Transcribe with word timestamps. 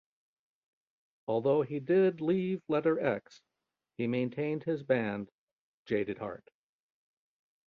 Although 1.27 1.61
he 1.61 1.79
did 1.79 2.21
leave 2.21 2.63
Letter 2.67 2.99
X, 2.99 3.39
he 3.97 4.07
maintained 4.07 4.63
his 4.63 4.81
band 4.81 5.29
Jaded 5.85 6.17
Heart. 6.17 6.49